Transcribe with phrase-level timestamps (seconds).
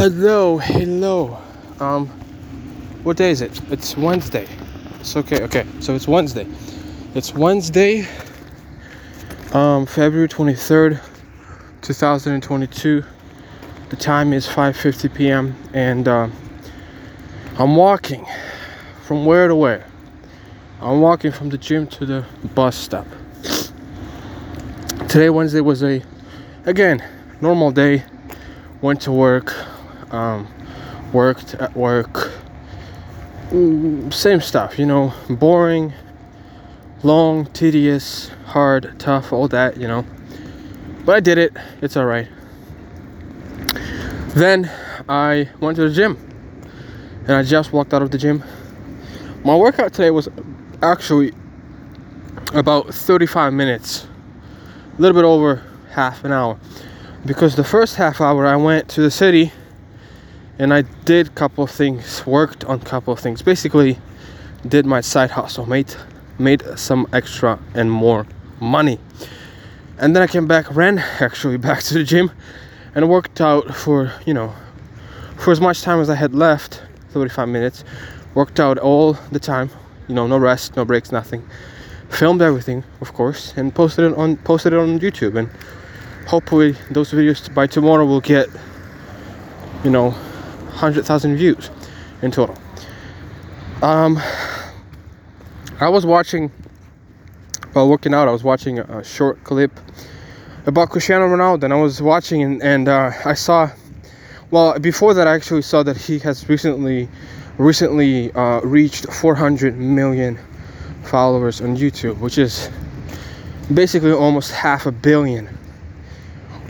[0.00, 1.36] Hello, hello.
[1.78, 2.06] Um,
[3.02, 3.60] what day is it?
[3.70, 4.48] It's Wednesday.
[4.98, 5.66] It's okay, okay.
[5.80, 6.46] So it's Wednesday.
[7.14, 8.08] It's Wednesday,
[9.52, 11.02] um, February 23rd,
[11.82, 13.04] 2022.
[13.90, 15.54] The time is 5:50 p.m.
[15.74, 16.32] and um,
[17.58, 18.24] I'm walking
[19.02, 19.84] from where to where.
[20.80, 22.24] I'm walking from the gym to the
[22.54, 23.06] bus stop.
[25.10, 26.02] Today, Wednesday, was a
[26.64, 27.04] again
[27.42, 28.04] normal day.
[28.80, 29.54] Went to work,
[30.10, 30.46] um,
[31.12, 32.32] worked at work.
[33.50, 35.92] Mm, Same stuff, you know, boring,
[37.02, 40.04] long, tedious, hard, tough, all that, you know.
[41.04, 41.52] But I did it.
[41.80, 42.28] It's all right.
[44.34, 44.70] Then
[45.08, 46.16] I went to the gym,
[47.22, 48.44] and I just walked out of the gym.
[49.44, 50.28] My workout today was
[50.82, 51.32] actually
[52.54, 54.06] about 35 minutes,
[54.98, 56.58] a little bit over half an hour,
[57.26, 59.52] because the first half hour I went to the city
[60.60, 63.40] and I did a couple of things, worked on a couple of things.
[63.40, 63.98] Basically,
[64.68, 65.96] did my side hustle, made
[66.38, 68.26] made some extra and more
[68.60, 68.98] money.
[69.98, 72.30] And then I came back, ran actually back to the gym,
[72.94, 74.52] and worked out for you know,
[75.38, 77.82] for as much time as I had left, 35 minutes.
[78.34, 79.70] Worked out all the time,
[80.08, 81.42] you know, no rest, no breaks, nothing.
[82.10, 85.38] Filmed everything, of course, and posted it on posted it on YouTube.
[85.38, 85.48] And
[86.28, 88.46] hopefully, those videos by tomorrow will get,
[89.84, 90.14] you know,
[90.80, 91.70] 100,000 views
[92.22, 92.56] in total.
[93.82, 94.18] Um,
[95.78, 96.50] I was watching,
[97.74, 99.78] while working out, I was watching a, short clip
[100.64, 103.70] about Cristiano Ronaldo, and I was watching, and, and uh, I saw,
[104.50, 107.08] well, before that, I actually saw that he has recently,
[107.58, 110.38] recently uh, reached 400 million
[111.02, 112.70] followers on YouTube, which is
[113.72, 115.46] basically almost half a billion.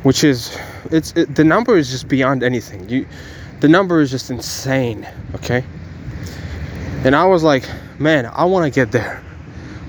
[0.03, 0.59] Which is,
[0.91, 2.89] it's it, the number is just beyond anything.
[2.89, 3.07] You
[3.61, 5.65] the number is just insane, okay?
[7.05, 9.23] And I was like, man, I want to get there.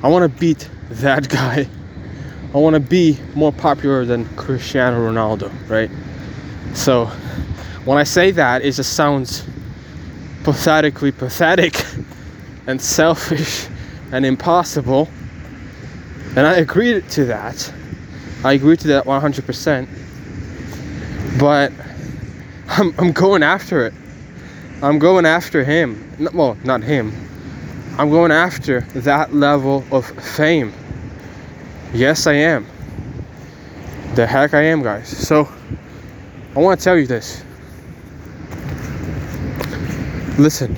[0.04, 1.68] I want to beat that guy.
[2.54, 5.90] I want to be more popular than Cristiano Ronaldo, right?
[6.74, 7.06] So
[7.86, 9.46] when I say that, it just sounds
[10.44, 11.82] pathetically pathetic
[12.68, 13.68] and selfish
[14.12, 15.08] and impossible.
[16.36, 17.74] And I agreed to that.
[18.44, 19.88] I agreed to that 100%.
[21.40, 21.72] But
[22.74, 23.94] I'm, I'm going after it.
[24.82, 26.10] I'm going after him.
[26.34, 27.12] Well, not him.
[27.98, 30.74] I'm going after that level of fame.
[31.94, 32.66] Yes, I am.
[34.16, 35.10] The heck I am, guys.
[35.10, 35.52] So,
[36.56, 37.44] I want to tell you this.
[40.40, 40.78] Listen.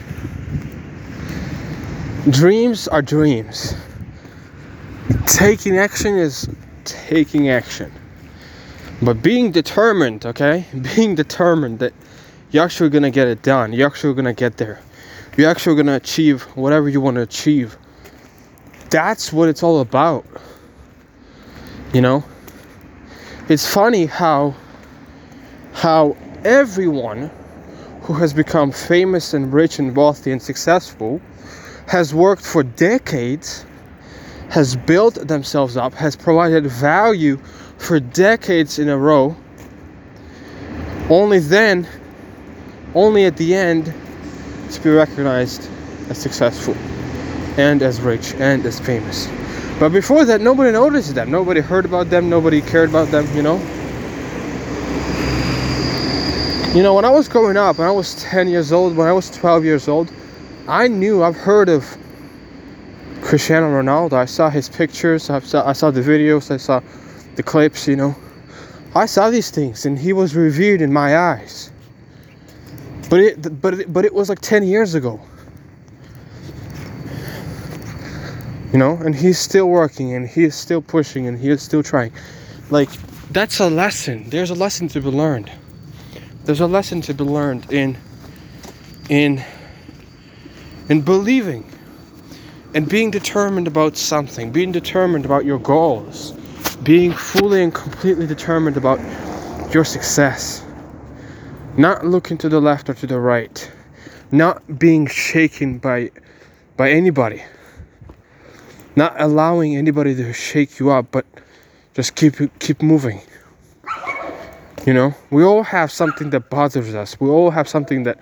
[2.32, 3.76] Dreams are dreams.
[5.28, 6.50] Taking action is
[6.86, 7.92] taking action.
[9.04, 10.66] But being determined, okay?
[10.96, 11.94] Being determined that
[12.52, 13.74] you're actually gonna get it done.
[13.74, 14.80] You're actually gonna get there.
[15.36, 17.78] You're actually gonna achieve whatever you want to achieve.
[18.90, 20.26] That's what it's all about.
[21.94, 22.24] You know?
[23.50, 24.56] It's funny how
[25.74, 26.16] how
[26.46, 27.30] everyone
[28.04, 31.20] who has become famous and rich and wealthy and successful
[31.88, 33.66] has worked for decades,
[34.50, 37.38] has built themselves up, has provided value
[37.84, 39.36] for decades in a row,
[41.10, 41.88] only then,
[42.96, 43.94] only at the end,
[44.72, 45.70] to be recognized
[46.10, 46.76] as successful
[47.58, 49.28] and as rich and as famous.
[49.80, 51.30] But before that, nobody noticed them.
[51.30, 52.30] Nobody heard about them.
[52.30, 53.58] Nobody cared about them, you know?
[56.74, 59.12] You know, when I was growing up, when I was 10 years old, when I
[59.12, 60.12] was 12 years old,
[60.68, 61.98] I knew, I've heard of
[63.22, 64.14] Cristiano Ronaldo.
[64.14, 66.82] I saw his pictures, I saw, I saw the videos, I saw
[67.36, 68.16] the clips, you know.
[68.96, 71.72] I saw these things and he was revered in my eyes.
[73.10, 75.20] But it but it, but it was like 10 years ago.
[78.72, 81.84] You know, and he's still working and he is still pushing and he is still
[81.84, 82.12] trying.
[82.70, 82.90] Like
[83.32, 84.30] that's a lesson.
[84.30, 85.52] There's a lesson to be learned.
[86.46, 87.98] There's a lesson to be learned in
[89.10, 89.44] in
[90.90, 91.66] in believing
[92.74, 96.34] and being determined about something, being determined about your goals,
[96.84, 99.00] being fully and completely determined about
[99.74, 100.66] your success.
[101.78, 103.72] Not looking to the left or to the right.
[104.32, 106.12] Not being shaken by
[106.76, 107.44] by anybody.
[108.96, 111.26] Not allowing anybody to shake you up, but
[111.94, 113.22] just keep keep moving.
[114.86, 117.20] You know, we all have something that bothers us.
[117.20, 118.20] We all have something that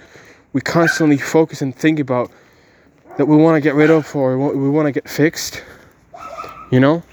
[0.54, 2.32] we constantly focus and think about
[3.18, 5.64] that we want to get rid of or we want to get fixed.
[6.72, 7.04] You know?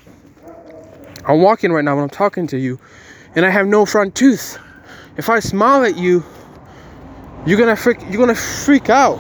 [1.29, 2.81] I'm walking right now when I'm talking to you
[3.37, 4.59] and I have no front tooth.
[5.19, 6.25] If I smile at you,
[7.47, 9.19] you're gonna freak you're gonna freak out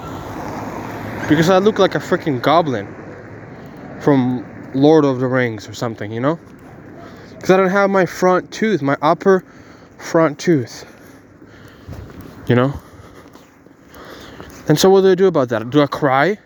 [1.28, 2.88] because I look like a freaking goblin
[4.00, 6.38] from Lord of the Rings or something, you know?
[7.30, 9.44] Because I don't have my front tooth, my upper
[9.98, 10.86] front tooth.
[12.46, 12.80] You know?
[14.68, 15.68] And so what do I do about that?
[15.68, 16.38] Do I cry?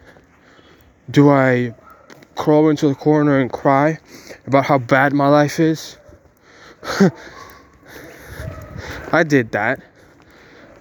[1.10, 1.74] Do I
[2.34, 3.98] crawl into the corner and cry
[4.46, 5.96] about how bad my life is?
[9.12, 9.80] I did that.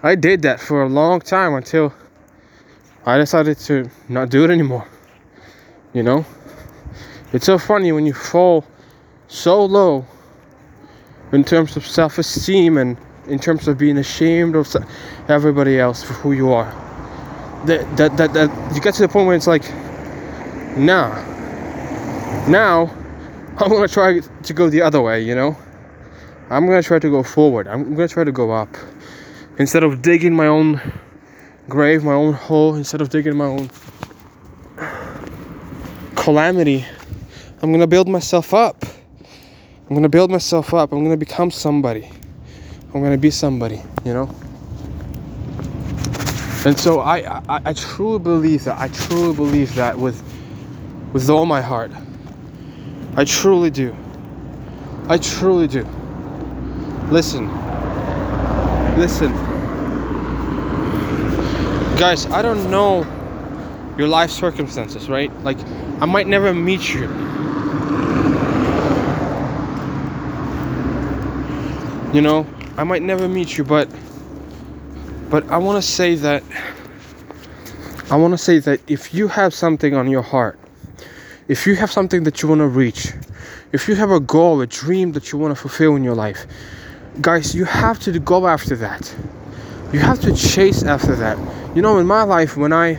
[0.03, 1.93] I did that for a long time until
[3.05, 4.87] I decided to not do it anymore.
[5.93, 6.25] You know?
[7.33, 8.65] It's so funny when you fall
[9.27, 10.05] so low
[11.31, 14.75] in terms of self esteem and in terms of being ashamed of
[15.29, 16.69] everybody else for who you are.
[17.65, 19.63] That, that, that, that you get to the point where it's like,
[20.75, 21.23] nah.
[22.47, 22.89] Now,
[23.57, 25.55] I'm gonna try to go the other way, you know?
[26.49, 27.67] I'm gonna try to go forward.
[27.67, 28.75] I'm gonna try to go up.
[29.57, 30.81] Instead of digging my own
[31.69, 33.69] grave, my own hole, instead of digging my own
[36.15, 36.85] calamity,
[37.61, 38.83] I'm gonna build myself up.
[39.89, 40.91] I'm gonna build myself up.
[40.91, 42.09] I'm gonna become somebody.
[42.93, 44.33] I'm gonna be somebody, you know?
[46.65, 48.79] And so I, I, I truly believe that.
[48.79, 50.21] I truly believe that with
[51.13, 51.91] with all my heart.
[53.15, 53.95] I truly do.
[55.09, 55.83] I truly do.
[57.11, 57.47] Listen.
[58.97, 59.31] Listen.
[61.97, 63.05] Guys, I don't know
[63.97, 65.31] your life circumstances, right?
[65.43, 65.57] Like
[66.01, 67.01] I might never meet you.
[72.13, 72.45] You know,
[72.77, 73.89] I might never meet you, but
[75.29, 76.43] but I want to say that
[78.09, 80.59] I want to say that if you have something on your heart,
[81.51, 83.11] if you have something that you want to reach,
[83.73, 86.45] if you have a goal, a dream that you want to fulfill in your life,
[87.19, 89.13] guys, you have to go after that.
[89.91, 91.37] You have to chase after that.
[91.75, 92.93] You know, in my life, when I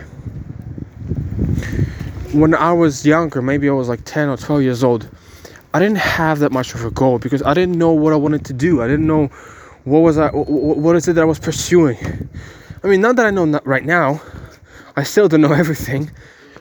[2.31, 5.09] when I was younger, maybe I was like 10 or 12 years old,
[5.73, 8.45] I didn't have that much of a goal because I didn't know what I wanted
[8.45, 8.83] to do.
[8.83, 9.29] I didn't know
[9.83, 11.97] what was I what is it that I was pursuing.
[12.83, 14.21] I mean, not that I know right now,
[14.95, 16.11] I still don't know everything,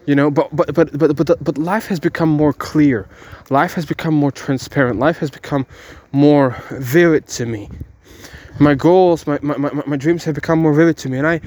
[0.06, 0.30] you know.
[0.30, 3.08] But but but but but but life has become more clear.
[3.50, 4.98] Life has become more transparent.
[4.98, 5.66] Life has become
[6.12, 7.68] more vivid to me.
[8.58, 11.40] My goals, my my, my, my dreams have become more vivid to me, and I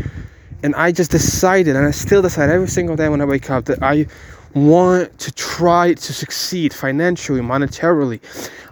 [0.63, 3.65] and I just decided, and I still decide every single day when I wake up
[3.65, 4.07] that I
[4.55, 8.19] want to try to succeed financially, monetarily.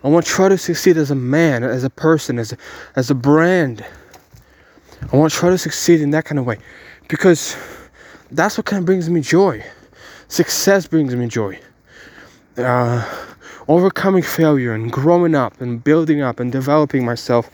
[0.03, 2.57] I want to try to succeed as a man, as a person, as a,
[2.95, 3.85] as a brand.
[5.11, 6.57] I want to try to succeed in that kind of way
[7.09, 7.57] because
[8.33, 9.63] that's what kind of brings me joy.
[10.27, 11.59] Success brings me joy.
[12.57, 13.03] Uh,
[13.67, 17.49] overcoming failure and growing up and building up and developing myself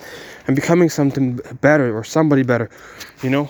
[0.47, 2.69] and becoming something better or somebody better,
[3.21, 3.49] you know,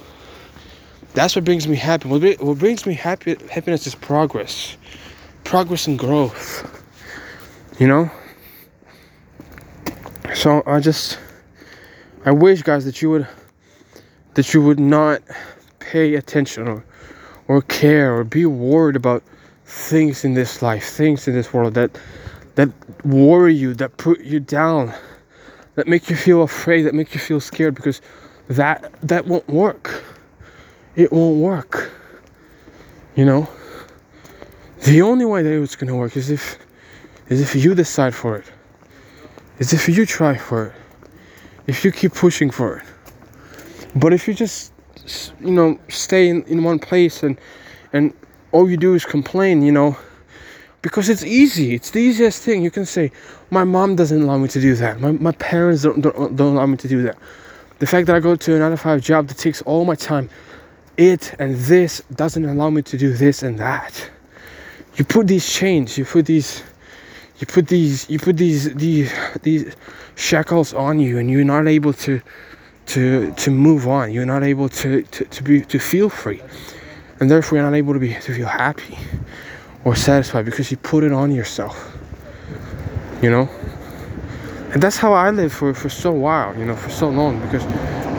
[1.13, 2.07] that's what brings me happy.
[2.07, 4.77] What, brings me happy happiness is progress,
[5.43, 6.65] progress and growth.
[7.79, 8.11] You know.
[10.35, 11.17] So I just,
[12.25, 13.27] I wish guys that you would,
[14.35, 15.21] that you would not
[15.79, 16.83] pay attention or,
[17.49, 19.21] or care or be worried about
[19.65, 21.99] things in this life, things in this world that,
[22.55, 22.69] that
[23.05, 24.93] worry you, that put you down,
[25.75, 27.99] that make you feel afraid, that make you feel scared because
[28.47, 30.03] that that won't work
[30.99, 31.91] it won't work.
[33.15, 33.49] You know?
[34.83, 36.57] The only way that it's gonna work is if
[37.29, 38.45] is if you decide for it.
[39.59, 40.73] Is if you try for it.
[41.67, 42.85] If you keep pushing for it.
[43.95, 44.73] But if you just
[45.41, 47.37] you know stay in, in one place and
[47.93, 48.13] and
[48.51, 49.97] all you do is complain, you know,
[50.81, 51.75] because it's easy.
[51.75, 52.63] It's the easiest thing.
[52.63, 53.11] You can say,
[53.51, 54.99] my mom doesn't allow me to do that.
[54.99, 57.17] My, my parents don't, don't, don't allow me to do that.
[57.79, 59.95] The fact that I go to a 9 to 5 job that takes all my
[59.95, 60.29] time
[60.97, 64.09] it and this doesn't allow me to do this and that.
[64.95, 66.61] You put these chains, you put these
[67.37, 69.13] you put these you put these these
[69.43, 69.73] these
[70.15, 72.21] shackles on you and you're not able to
[72.89, 74.11] to to move on.
[74.11, 76.41] You're not able to, to, to be to feel free.
[77.19, 78.97] And therefore you're not able to be to feel happy
[79.83, 81.97] or satisfied because you put it on yourself.
[83.21, 83.49] You know?
[84.71, 87.65] And that's how I lived for, for so while, you know, for so long because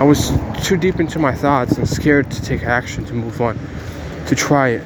[0.00, 0.32] I was
[0.64, 3.58] too deep into my thoughts and scared to take action, to move on,
[4.26, 4.82] to try it.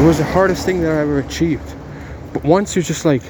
[0.00, 1.74] It was the hardest thing that I ever achieved.
[2.32, 3.22] But once you just like,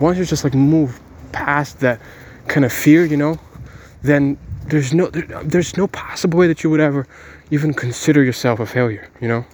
[0.00, 2.00] once you just like move past that
[2.48, 3.38] kind of fear, you know,
[4.02, 7.06] then there's no there, there's no possible way that you would ever
[7.50, 9.44] even consider yourself a failure, you know.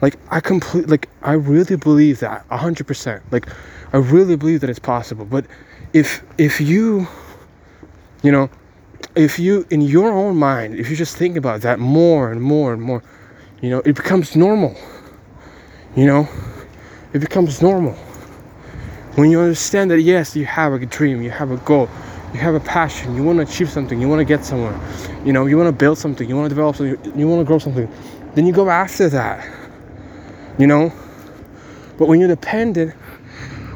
[0.00, 3.22] Like I complete like I really believe that a hundred percent.
[3.30, 3.48] Like
[3.92, 5.24] I really believe that it's possible.
[5.24, 5.46] But
[5.92, 7.06] if if you
[8.22, 8.50] you know,
[9.14, 12.72] if you in your own mind if you just think about that more and more
[12.72, 13.02] and more
[13.60, 14.76] you know it becomes normal
[15.96, 16.28] you know
[17.12, 17.94] it becomes normal
[19.16, 21.88] when you understand that yes you have a dream you have a goal
[22.32, 23.14] you have a passion.
[23.14, 24.00] You want to achieve something.
[24.00, 24.78] You want to get somewhere.
[25.24, 26.28] You know you want to build something.
[26.28, 27.18] You want to develop something.
[27.18, 27.90] You want to grow something.
[28.34, 29.48] Then you go after that.
[30.58, 30.92] You know?
[31.98, 32.94] But when you're dependent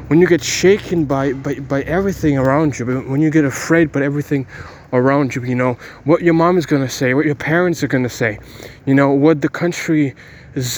[0.07, 4.03] when you get shaken by, by, by everything around you, when you get afraid by
[4.03, 4.45] everything
[4.91, 7.87] around you, you know, what your mom is going to say, what your parents are
[7.87, 8.37] going to say,
[8.85, 10.13] you know, what the country's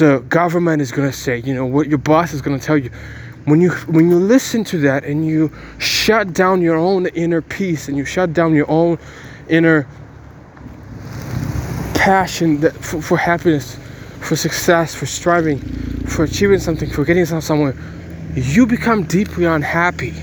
[0.02, 2.78] uh, government is going to say, you know, what your boss is going to tell
[2.78, 2.90] you.
[3.46, 7.88] When you when you listen to that and you shut down your own inner peace
[7.88, 8.98] and you shut down your own
[9.50, 9.88] inner
[11.94, 13.78] passion that for, for happiness,
[14.20, 15.60] for success, for striving,
[16.08, 17.76] for achieving something, for getting somewhere,
[18.34, 20.14] you become deeply unhappy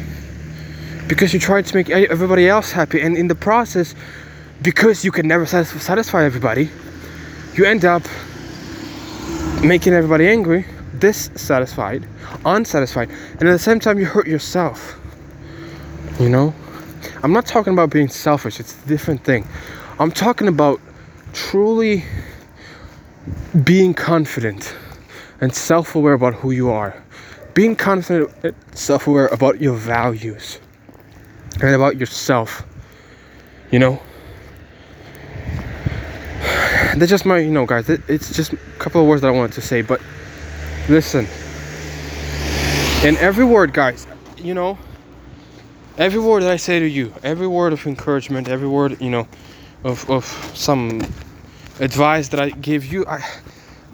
[1.09, 3.01] because you try to make everybody else happy.
[3.01, 3.95] And in the process
[4.63, 6.71] because you can never satisfy everybody
[7.55, 8.03] you end up
[9.63, 10.65] making everybody angry
[11.03, 12.07] dissatisfied
[12.47, 14.99] unsatisfied and at the same time you hurt yourself
[16.21, 16.55] you know?
[17.23, 19.47] I'm not talking about being selfish it's a different thing.
[19.99, 20.81] I'm talking about
[21.33, 22.05] truly
[23.65, 24.75] being confident
[25.41, 27.03] and self-aware about who you are.
[27.55, 30.59] Being confident and self-aware about your values
[31.61, 32.65] and about yourself
[33.71, 34.01] you know?
[36.97, 39.53] That's just my you know guys it's just a couple of words that i wanted
[39.53, 40.01] to say but
[40.89, 41.27] listen.
[43.07, 44.07] In every word guys
[44.39, 44.79] you know
[45.99, 49.27] every word that i say to you every word of encouragement every word you know
[49.85, 50.25] of, of
[50.55, 51.01] some
[51.81, 53.23] advice that i give you i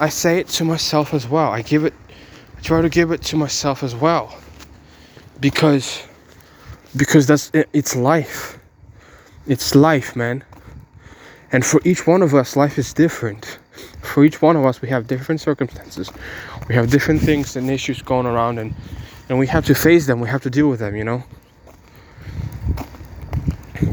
[0.00, 1.50] i say it to myself as well.
[1.50, 1.94] I give it
[2.56, 4.36] I try to give it to myself as well.
[5.40, 6.02] Because
[6.96, 8.58] because that's it's life.
[9.46, 10.44] It's life man.
[11.52, 13.58] And for each one of us life is different.
[14.02, 16.10] For each one of us we have different circumstances
[16.68, 18.74] we have different things and issues going around and
[19.28, 20.20] and we have to face them.
[20.20, 21.24] We have to deal with them you know?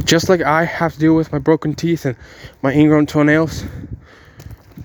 [0.03, 2.15] Just like i have to deal with my broken teeth and
[2.61, 3.63] my ingrown toenails.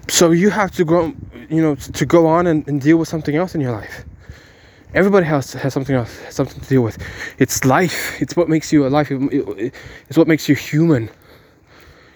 [0.08, 1.12] So you have to grow
[1.48, 4.04] you know to go on and, and deal with something else in your life.
[4.94, 6.98] Everybody has has something else something to deal with.
[7.38, 8.20] It's life.
[8.22, 9.08] It's what makes you alive.
[9.10, 11.10] It's what makes you human.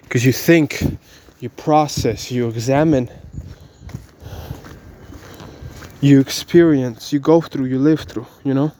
[0.03, 0.83] Because you think
[1.39, 3.09] you process you examine
[6.05, 8.71] you experience you go through you live through you know?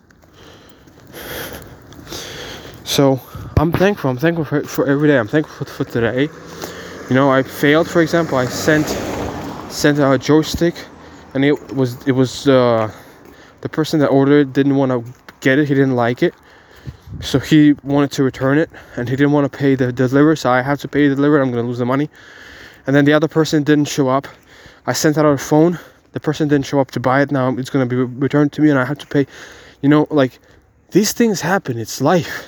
[2.84, 3.20] So
[3.58, 6.30] i'm thankful i'm thankful for, for every day i'm thankful for, for today.
[7.10, 8.88] You know i failed for example i sent
[9.72, 10.76] sent out a joystick
[11.34, 12.92] and it was it was uh,
[13.62, 15.04] the person that ordered didn't want to
[15.40, 16.34] get it he didn't like it.
[17.22, 20.52] So he wanted to return it and he didn't want to pay the delivery so
[20.52, 22.08] i have to pay the delivery i'm to lose the money.
[22.86, 24.28] And then the other person didn't show up.
[24.86, 25.80] I sent out a phone
[26.16, 28.62] the person didn't show up to buy it now it's going to be returned to
[28.64, 29.28] me and i have to pay
[29.84, 30.40] you know like
[30.96, 31.78] these things happen.
[31.78, 32.48] It's life.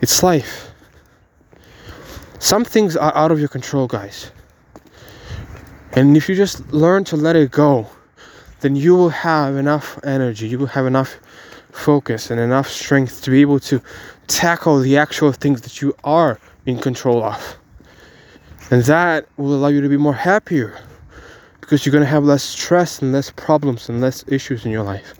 [0.00, 0.72] It's life.
[2.40, 4.32] Some things are out of your control guys.
[5.92, 7.86] And if you just learn to let it go,
[8.58, 11.16] then you will have enough energy, you will have enough
[11.70, 13.80] focus and enough strength to be able to
[14.26, 17.56] tackle the actual things that you are in control of.
[18.72, 20.76] And that will allow you to be more happier
[21.70, 24.82] because you're going to have less stress and less problems and less issues in your
[24.82, 25.14] life.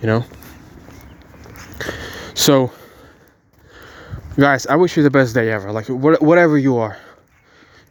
[0.00, 0.24] You know?
[2.34, 2.70] So,
[4.38, 5.72] guys, I wish you the best day ever.
[5.72, 6.96] Like, whatever you are.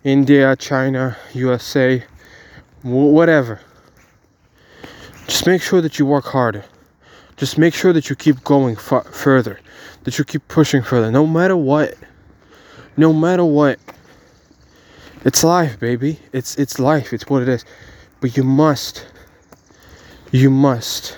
[0.06, 2.02] India, China, USA,
[2.84, 3.60] whatever.
[5.28, 6.64] Just make sure that you work harder.
[7.36, 9.60] Just make sure that you keep going f- further,
[10.06, 11.96] that you keep pushing further, no matter what.
[12.96, 13.78] No matter what.
[15.26, 16.20] It's life, baby.
[16.34, 17.14] It's it's life.
[17.14, 17.66] It's what it is.
[18.22, 19.06] But you must,
[20.32, 21.18] you must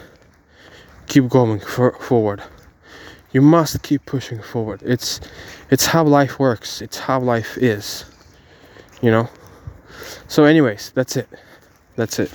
[1.07, 2.43] keep going for, forward.
[3.31, 4.81] You must keep pushing forward.
[4.83, 5.19] It's
[5.69, 6.81] it's how life works.
[6.81, 8.05] It's how life is
[9.01, 9.29] you know
[10.27, 11.27] so anyways that's it
[11.95, 12.31] that's it